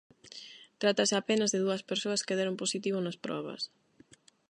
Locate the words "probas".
3.25-3.61